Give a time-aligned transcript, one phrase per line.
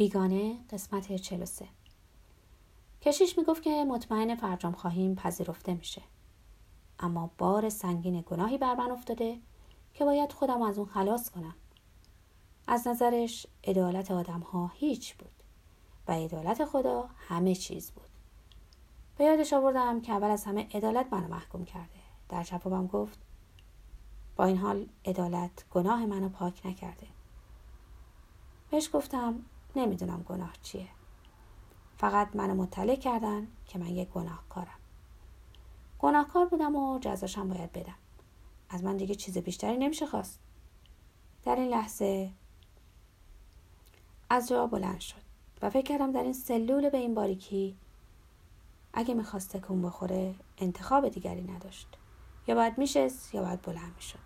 [0.00, 1.68] بیگانه قسمت 43
[3.02, 6.02] کشیش می‌گفت که مطمئن فرجام خواهیم پذیرفته میشه.
[6.98, 9.38] اما بار سنگین گناهی بر من افتاده
[9.94, 11.54] که باید خودم از اون خلاص کنم.
[12.66, 15.32] از نظرش عدالت آدم ها هیچ بود
[16.08, 18.10] و عدالت خدا همه چیز بود.
[19.18, 22.00] به یادش آوردم که اول از همه عدالت منو محکوم کرده.
[22.28, 23.18] در جوابم گفت
[24.36, 27.06] با این حال عدالت گناه منو پاک نکرده.
[28.70, 29.44] بهش گفتم
[29.76, 30.88] نمی‌دونم گناه چیه.
[31.96, 34.78] فقط منو مطلع کردن که من یک گناهکارم.
[35.98, 37.94] گناهکار بودم و جزاشم باید بدم.
[38.70, 40.40] از من دیگه چیز بیشتری نمیشه خواست.
[41.44, 42.32] در این لحظه
[44.30, 45.20] از جا بلند شد
[45.62, 47.76] و فکر کردم در این سلول به این باریکی
[48.92, 51.88] اگه می‌خواست تکون بخوره انتخاب دیگری نداشت.
[52.46, 54.18] یا باید میشست یا باید بلند می‌شد.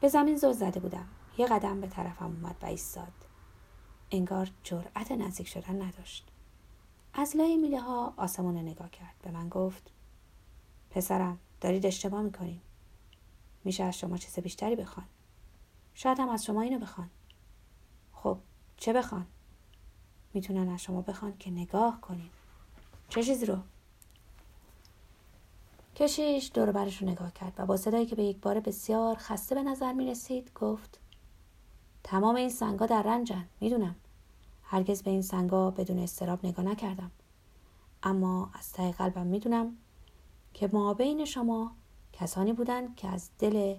[0.00, 1.06] به زمین زل زده بودم.
[1.38, 3.12] یه قدم به طرفم اومد و ایستاد.
[4.10, 6.26] انگار جرأت نزدیک شدن نداشت.
[7.14, 9.14] از لای میله ها آسمون رو نگاه کرد.
[9.22, 9.90] به من گفت
[10.90, 12.60] پسرم دارید اشتباه می‌کنیم
[13.64, 15.06] میشه از شما چیز بیشتری بخوان.
[15.94, 17.10] شاید هم از شما اینو بخوان.
[18.12, 18.38] خب
[18.76, 19.26] چه بخوان؟
[20.34, 22.30] می‌تونن از شما بخوان که نگاه کنیم
[23.08, 23.58] چه چیزی رو؟
[25.96, 29.54] کشیش دور برش رو نگاه کرد و با صدایی که به یک بار بسیار خسته
[29.54, 31.00] به نظر می رسید گفت
[32.10, 33.96] تمام این سنگا در رنجن می‌دونم.
[34.62, 37.10] هرگز به این سنگا بدون استراب نگاه نکردم.
[38.02, 39.76] اما از ته قلبم می‌دونم
[40.54, 41.72] که ما بین شما
[42.12, 43.76] کسانی بودند که از دل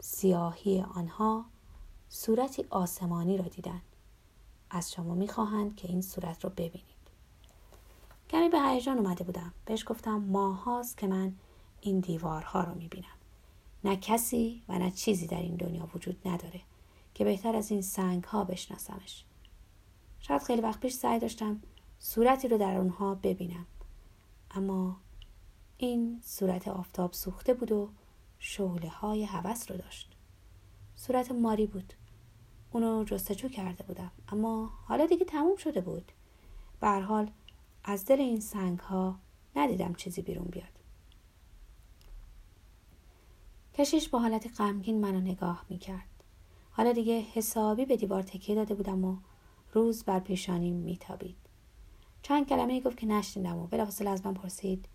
[0.00, 1.44] سیاهی آنها
[2.08, 3.82] صورتی آسمانی را دیدند.
[4.70, 7.04] از شما می‌خواهند که این صورت رو ببینید.
[8.30, 9.52] کمی به هیجان اومده بودم.
[9.64, 11.34] بهش گفتم ماهاست که من
[11.80, 13.16] این دیوارها رو می‌بینم.
[13.84, 16.60] نه کسی و نه چیزی در این دنیا وجود نداره.
[17.14, 19.24] که بهتر از این سنگ ها بشناسمش.
[20.20, 21.62] شاید خیلی وقت پیش سعی داشتم
[21.98, 23.66] صورتی رو در اونها ببینم.
[24.50, 24.96] اما
[25.78, 27.90] این صورت آفتاب سوخته بود و
[28.38, 30.16] شعله های هوس رو داشت.
[30.96, 31.92] صورت ماری بود.
[32.72, 34.10] اونو جستجو کرده بودم.
[34.28, 36.12] اما حالا دیگه تموم شده بود.
[36.80, 37.30] به حال
[37.84, 39.18] از دل این سنگ ها
[39.56, 40.68] ندیدم چیزی بیرون بیاد.
[43.74, 46.13] کشیش با حالت غمگین منو نگاه می‌کرد.
[46.76, 49.16] حالا دیگه حسابی به دیوار تکیه داده بودم و
[49.72, 51.36] روز بر پیشانیم میتابید.
[52.22, 54.88] چند کلمه گفت که نشنیدم و بلافاصله از من پرسید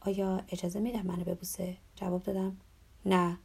[0.00, 2.56] آیا اجازه میدم منو ببوسه؟ جواب دادم
[3.06, 3.38] نه.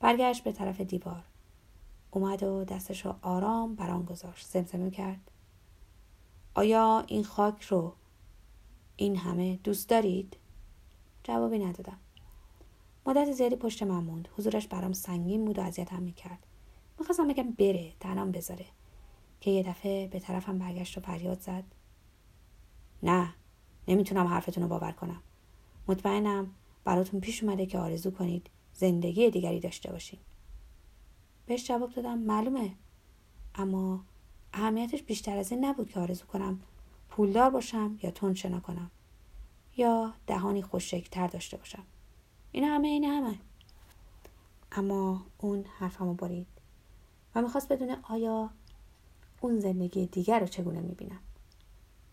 [0.00, 1.24] برگشت به طرف دیوار.
[2.10, 4.46] اومد و دستش رو آرام بران گذاشت.
[4.46, 5.30] زمزمه کرد.
[6.54, 7.92] آیا این خاک رو
[8.96, 10.36] این همه دوست دارید؟
[11.24, 11.98] جوابی ندادم.
[13.06, 14.28] مدت زیادی پشت من موند.
[14.38, 16.46] حضورش برام سنگین بود و اذیتم می‌کرد.
[16.98, 18.66] می‌خواستم بگم بره تنم بذاره.
[19.40, 21.64] که یه دفعه به طرفم برگشت و فریاد زد.
[23.02, 23.34] نه
[23.88, 25.22] نمی‌تونم حرفتون رو باور کنم.
[25.88, 26.50] مطمئنم
[26.84, 30.18] براتون پیش اومده که آرزو کنید زندگی دیگری داشته باشین.
[31.46, 32.72] بهش جواب دادم معلومه.
[33.54, 34.04] اما
[34.52, 36.60] اهمیتش بیشتر از این نبود که آرزو کنم
[37.08, 38.90] پولدار باشم یا تون شنا کنم.
[39.76, 41.82] یا دهانی خوششکلتر داشته باشم.
[42.56, 43.38] این همه این همه.
[44.72, 46.46] اما اون حرفمو برید
[47.34, 48.50] و می‌خواست بدونه آیا
[49.40, 51.20] اون زندگی دیگر رو چگونه می‌بینم.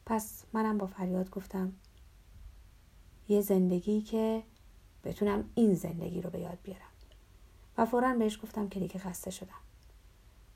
[0.05, 1.73] پس منم با فریاد گفتم
[3.29, 4.43] یه زندگی که
[5.03, 6.91] بتونم این زندگی رو به یاد بیارم.
[7.77, 9.61] و فورا بهش گفتم که دیگه خسته شدم.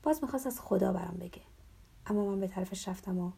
[0.02, 1.42] باز می‌خواست از خدا برام بگه.
[2.06, 3.32] اما من به طرفش رفتم و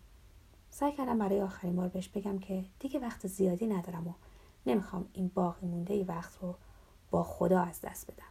[0.71, 4.13] سعی کردم برای آخرین بار بهش بگم که دیگه وقت زیادی ندارم و
[4.67, 6.55] نمی‌خوام این باقی مونده ای وقت رو
[7.11, 8.25] با خدا از دست بدم.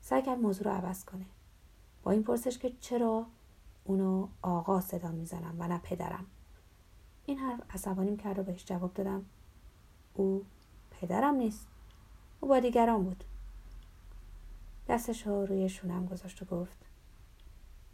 [0.00, 1.24] سعی کرد موضوع رو عوض کنه.
[2.02, 3.26] با این پرسش که چرا
[3.84, 6.26] اونو آقا صدا می‌زنم و نه پدرم.
[7.26, 9.24] این حرف عصبانیم کرد و بهش جواب دادم.
[10.14, 10.44] او
[10.90, 11.66] پدرم نیست.
[12.40, 13.24] او با دیگران بود.
[14.88, 16.78] دستش رو روی شونم گذاشت و گفت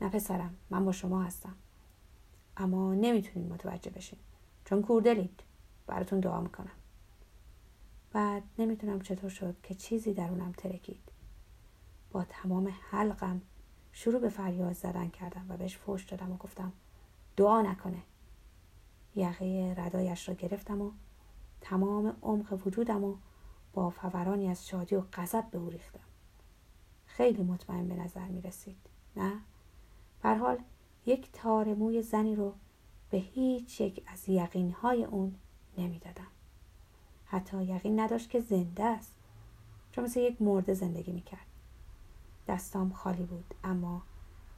[0.00, 1.54] نه پسرم من با شما هستم.
[2.56, 4.18] اما نمی‌تونین متوجه بشین
[4.64, 5.42] چون کوردلید.
[5.86, 6.70] براتون دعا می‌کنم.
[8.12, 11.12] بعد نمی‌تونم چطور شد که چیزی درونم ترکید.
[12.10, 13.42] با تمام حلقم
[13.92, 16.72] شروع به فریاد زدن کردم و بهش فوش دادم و گفتم
[17.36, 18.02] دعا نکنه.
[19.14, 20.90] یقه ردایش را گرفتم و
[21.60, 23.16] تمام عمق وجودم و
[23.72, 26.00] با فورانی از شادی و غضب به او ریختم.
[27.06, 28.78] خیلی مطمئن به نظر می رسید.
[29.16, 29.32] نه؟
[30.22, 30.58] بر حال
[31.06, 32.54] یک تار موی زنی رو
[33.10, 35.34] به هیچ یک از یقینهای اون
[35.78, 36.26] نمی‌دادم.
[37.30, 39.14] حتی یقین نداشت که زنده است.
[39.92, 41.46] چون مثل یک مرده زندگی می‌کرد.
[42.48, 44.02] دستام خالی بود اما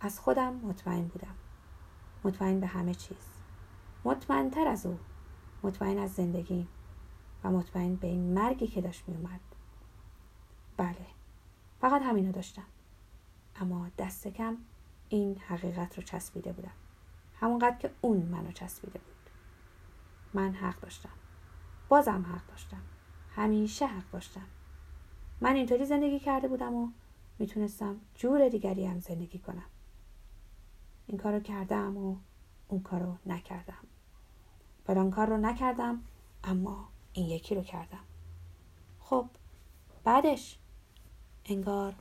[0.01, 1.35] از خودم مطمئن بودم.
[2.25, 3.29] مطمئن به همه چیز.
[4.05, 4.99] مطمئن تر از او.
[5.63, 6.69] مطمئن از زندگی
[7.45, 9.41] و مطمئن به این مرگی که داشت میومد
[10.77, 11.07] بله
[11.81, 12.67] فقط همینو داشتم.
[13.57, 14.57] اما دست کم
[15.09, 16.73] این حقیقت رو چسبیده بودم.
[17.41, 19.31] همونقدر که اون منو چسبیده بود.
[20.35, 21.22] من حق داشتم.
[21.93, 22.83] بازم حق داشتم.
[23.35, 24.47] همیشه حق داشتم.
[25.41, 26.89] من اینطوری زندگی کرده بودم و
[27.39, 29.65] می‌تونستم جور دیگری هم زندگی کنم.
[31.07, 32.17] این کارو کردم و
[32.69, 33.87] اون کارو نکردم.
[34.87, 36.03] فلان کار رو نکردم
[36.45, 38.05] اما این یکی رو کردم.
[39.01, 39.27] خب
[40.05, 40.59] بعدش
[41.45, 41.95] انگار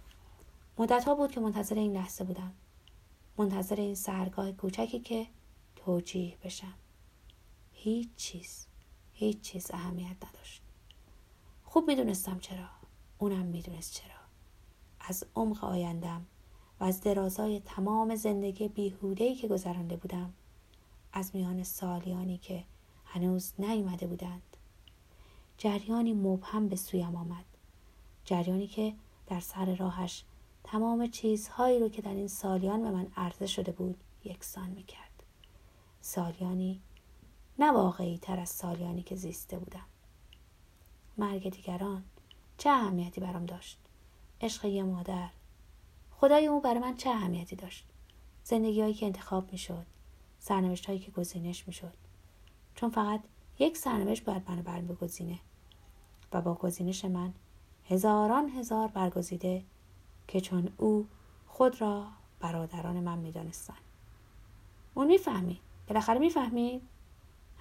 [0.78, 2.54] مدت ها بود که منتظر این لحظه بودم.
[3.38, 5.28] منتظر این سرگاه کوچکی که
[5.76, 6.74] توجیه بشم.
[7.72, 8.71] هیچ چیز.
[9.22, 10.62] هیچ چیز اهمیت نداشت.
[11.66, 12.66] خوب می‌دونستم چرا.
[13.18, 14.20] اونم می‌دونست چرا.
[15.00, 16.26] از عمق آیندم
[16.80, 20.34] و از درازای تمام زندگی بیهودهی که گذرانده بودم
[21.14, 22.64] از میان سالیانی که
[23.06, 24.58] هنوز نیامده بودند
[25.58, 27.46] جریانی مبهم به سویم آمد.
[28.26, 28.94] جریانی که
[29.28, 30.24] در سر راهش
[30.64, 35.24] تمام چیزهایی رو که در این سالیان به من عرضه شده بود یکسان می‌کرد.
[36.02, 36.82] سالیانی
[37.60, 39.86] نه واقعی تر از سالیانی که زیسته بودم.
[41.18, 42.04] مرگ دیگران
[42.58, 43.80] چه اهمیتی برام داشت؟
[44.42, 45.30] عشق یه مادر.
[46.12, 47.86] خدای او برای من چه اهمیتی داشت؟
[48.44, 49.86] زندگی هایی که انتخاب می‌شد
[50.40, 51.94] سرنوشت هایی که گزینش می‌شد.
[52.76, 53.22] چون فقط
[53.60, 55.40] یک سرنوشت باید منو برم بگزینه
[56.34, 57.34] و با گزینش من
[57.90, 59.64] هزاران هزار برگزیده
[60.28, 61.08] که چون او
[61.48, 62.08] خود را
[62.40, 63.78] برادران من می‌دانستند.
[64.94, 66.82] اون می‌فهمید؟ بالاخره می‌فهمید؟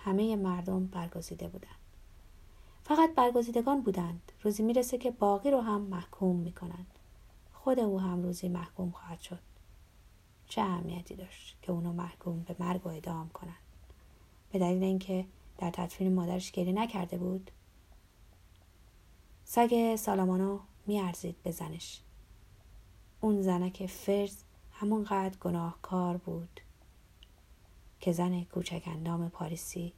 [0.05, 1.75] همه مردم برگزیده بودند.
[2.85, 4.33] فقط برگزیدگان بودند.
[4.43, 6.87] روزی می‌رسه که باقی رو هم محکوم می‌کنند.
[7.53, 9.39] خود او هم روزی محکوم خواهد شد.
[10.49, 13.55] چه اهمیتی داشت که اونو محکوم به مرگ و اعدام کنند؟
[14.53, 15.27] به دلیل اینکه
[15.59, 17.51] در تدفین مادرش گریه نکرده بود
[19.45, 22.01] سگ سالامانو میارزید به زنش.
[23.21, 24.37] اون زنک فرز
[24.73, 26.61] همونقدر گناهکار بود.
[28.01, 29.93] که زن کوچک اندام پاریسی